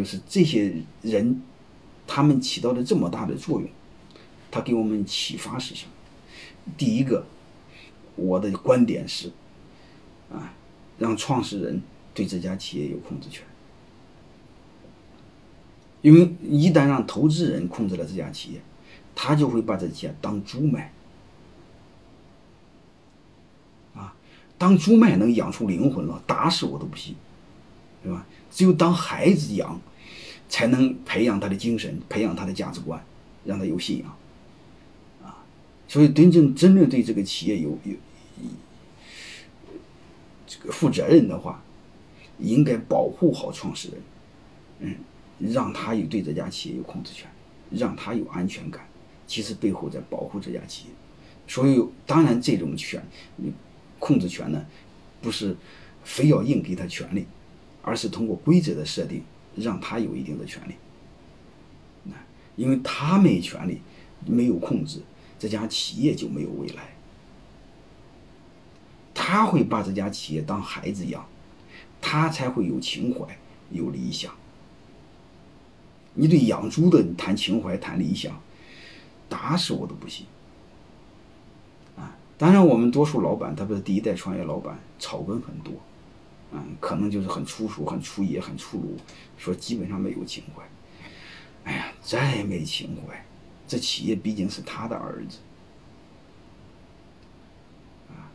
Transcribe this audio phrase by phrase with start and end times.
[0.00, 0.72] 就是这些
[1.02, 1.42] 人，
[2.06, 3.68] 他们起到了这么大的作用，
[4.50, 5.92] 他给我们启发是什么？
[6.78, 7.26] 第一个，
[8.16, 9.30] 我的观点是，
[10.32, 10.54] 啊，
[10.98, 11.82] 让创始人
[12.14, 13.44] 对这家企业有控制权，
[16.00, 18.60] 因为一旦让投资人控制了这家企业，
[19.14, 20.94] 他就会把这家当猪卖，
[23.94, 24.14] 啊，
[24.56, 27.14] 当猪卖能养出灵魂了，打死我都不信，
[28.02, 28.24] 对吧？
[28.52, 29.80] 只有当孩子养，
[30.50, 33.02] 才能培养他的精神，培养他的价值观，
[33.46, 34.08] 让他有信仰。
[35.24, 35.42] 啊
[35.88, 37.94] 所以，真正真正对这个企业有有
[40.46, 41.62] 这个负责任的话，
[42.38, 44.00] 应该保护好创始人，
[44.80, 47.28] 嗯，让他有对这家企业有控制权，
[47.70, 48.86] 让他有安全感。
[49.26, 50.90] 其实背后在保护这家企业。
[51.46, 53.02] 所以，当然这种权，
[53.98, 54.64] 控制权呢，
[55.20, 55.56] 不是
[56.04, 57.26] 非要硬给他权利，
[57.82, 59.22] 而是通过规则的设定，
[59.60, 60.74] 让他有一定的权利。
[62.04, 62.14] 那
[62.56, 63.80] 因为他没权利，
[64.26, 65.00] 没有控制。
[65.38, 66.94] 这家企业就没有未来，
[69.14, 71.26] 他会把这家企业当孩子养，
[71.98, 73.38] 他才会有情怀、
[73.70, 74.30] 有理想。
[76.12, 78.38] 你对养猪的你谈情怀、谈理想，
[79.30, 80.26] 打死我都不信。
[81.96, 85.72] 啊，当然我们多数老板，特别是第一代创业老板，草根很多，
[86.52, 88.96] 嗯，可能就是很粗俗、很粗野、很粗鲁，
[89.38, 90.62] 说基本上没有情怀。
[91.64, 93.24] 哎呀，再没情怀。
[93.68, 95.38] 这企业毕竟是他的儿子，
[98.08, 98.26] 啊，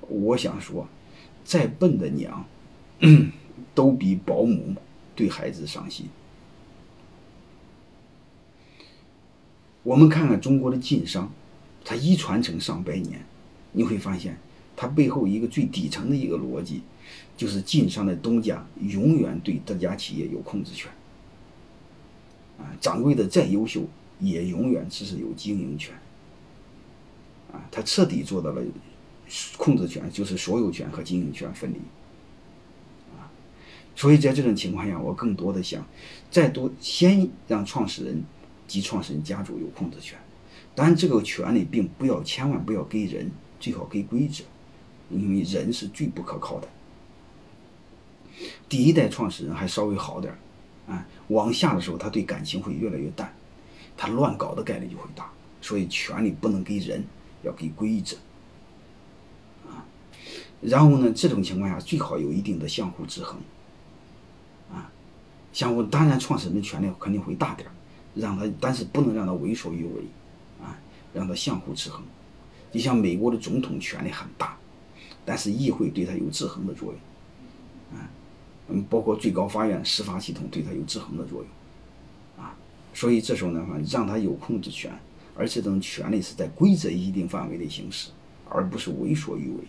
[0.00, 0.86] 我想说，
[1.42, 2.44] 再笨的娘，
[3.74, 4.74] 都比保姆
[5.16, 6.10] 对孩子上心。
[9.82, 11.32] 我们看看中国的晋商，
[11.82, 13.24] 它一传承上百年，
[13.72, 14.38] 你会发现，
[14.78, 16.82] 它背后一个最底层的一个逻辑，
[17.36, 20.88] 就是晋商的东家永远对这家企业有控制权，
[22.58, 23.82] 啊，掌柜的再优秀。
[24.20, 25.94] 也永远只是有经营权，
[27.52, 28.60] 啊，他彻底做到了
[29.56, 31.76] 控制权，就是所有权和经营权分离，
[33.16, 33.30] 啊，
[33.94, 35.86] 所以在这种情况下，我更多的想，
[36.32, 38.24] 再多先让创始人
[38.66, 40.18] 及创始人家族有控制权，
[40.74, 43.30] 但这个权利并不要千万不要给人，
[43.60, 44.42] 最好给规则，
[45.10, 46.68] 因为人是最不可靠的。
[48.68, 50.32] 第一代创始人还稍微好点
[50.86, 53.32] 啊，往下的时候他对感情会越来越淡。
[54.00, 55.28] 他乱搞的概率就会大，
[55.60, 57.04] 所以权力不能给人，
[57.42, 58.16] 要给规则，
[59.66, 59.82] 啊，
[60.60, 63.40] 然后呢，这种情况下最好有一定的相互制衡，
[64.72, 64.88] 啊，
[65.52, 67.68] 相互当然创始人的权力肯定会大点
[68.14, 70.02] 让他，但是不能让他为所欲为，
[70.62, 70.78] 啊，
[71.12, 72.00] 让他相互制衡，
[72.70, 74.56] 你像美国的总统权力很大，
[75.28, 78.08] 但是议会对他有制衡的作用，啊，
[78.68, 82.42] 嗯，包括最高法院司法系统对他有制衡的作用。
[82.42, 82.56] 啊
[82.94, 84.90] 所以这时候呢，让他有控制权，
[85.36, 88.08] 而且这种权利是在规则一定范围内行使，
[88.48, 89.64] 而不是为所欲为。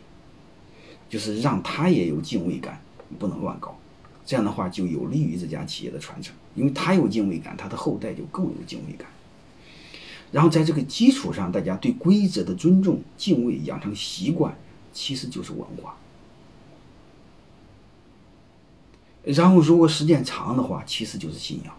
[1.09, 2.81] 就是让他也有敬畏感，
[3.20, 3.78] 不能乱搞。
[4.26, 9.09] 这样的话就有利于这家企业的传承，因为他有敬畏感，他的后代就更有敬畏感。
[10.31, 14.56] 然后在这个基础上，大家对规则的尊重、敬畏养成习惯，
[14.99, 15.95] 其实就是文化。
[19.23, 21.73] 然后如果时间长的话，其实就是信仰。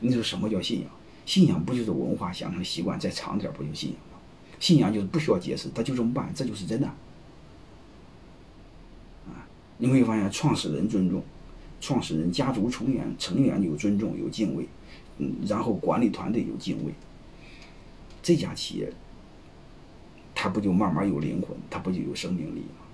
[0.00, 0.90] 你说什么叫信仰？
[1.24, 4.18] 信仰不就是文化养成习惯，再长点不就信仰吗？
[4.58, 6.86] 信仰就是不需要解释，他就这么办，这就是真的。
[9.26, 9.48] 啊，
[9.78, 11.22] 你会发现创始人尊重，
[11.80, 14.68] 创始人家族成员成员有尊重有敬畏，
[15.16, 16.92] 嗯，然后管理团队有敬畏，
[18.22, 18.92] 这家企业，
[20.42, 22.86] 它不就慢慢有灵魂，它不就有生命力吗？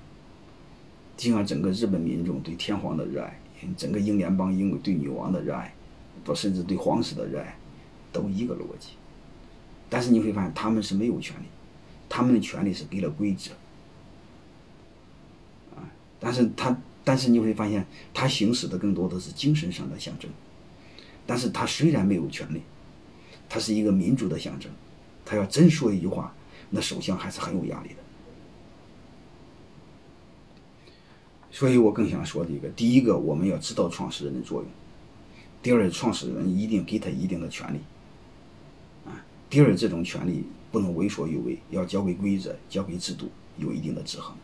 [1.17, 3.39] 就像整个日本民众对天皇的热爱，
[3.77, 5.73] 整个英联邦因为对女王的热爱。
[6.25, 7.57] 不，甚至对皇室的热爱，
[8.13, 8.95] 都一个逻辑。
[9.89, 11.45] 但是你会发现，他们是没有权利，
[12.09, 13.53] 他们的权利是给了规则。
[15.77, 15.87] 啊，
[16.19, 20.29] 但是他，但是你会发现，他行使的更多的是精神上的象征。
[21.25, 22.61] 但是他虽然没有权利，
[23.49, 24.69] 他是一个民主的象征。
[25.25, 26.35] 他要真说一句话，
[26.71, 27.97] 那首相还是很有压力的。
[31.51, 34.71] 所以我更想说这个，第一个，我们要知道创始人的作用。
[35.63, 37.79] 第二，创始人一定给他一定的权利，
[39.07, 44.37] 啊，第二，这种权利不能为所欲为，要交给规则，交给制度，有一定的制衡。